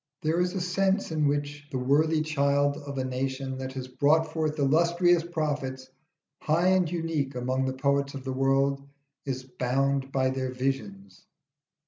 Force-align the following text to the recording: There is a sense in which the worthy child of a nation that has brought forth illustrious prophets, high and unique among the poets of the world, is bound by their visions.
There 0.23 0.39
is 0.41 0.55
a 0.55 0.61
sense 0.61 1.11
in 1.11 1.27
which 1.27 1.67
the 1.71 1.77
worthy 1.77 2.23
child 2.23 2.75
of 2.75 2.97
a 2.97 3.03
nation 3.03 3.59
that 3.59 3.73
has 3.73 3.87
brought 3.87 4.23
forth 4.33 4.57
illustrious 4.57 5.23
prophets, 5.23 5.91
high 6.39 6.69
and 6.69 6.89
unique 6.91 7.35
among 7.35 7.65
the 7.65 7.73
poets 7.77 8.15
of 8.15 8.23
the 8.23 8.33
world, 8.33 8.81
is 9.27 9.43
bound 9.43 10.11
by 10.11 10.31
their 10.31 10.49
visions. 10.51 11.27